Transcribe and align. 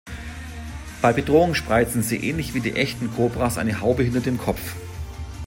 Bei 1.03 1.13
Bedrohung 1.13 1.53
spreizen 1.53 2.01
sie 2.01 2.15
ähnlich 2.27 2.55
wie 2.55 2.59
die 2.59 2.73
Echten 2.75 3.13
Kobras 3.13 3.59
eine 3.59 3.81
Haube 3.81 4.01
hinter 4.01 4.19
dem 4.21 4.39
Kopf. 4.39 4.73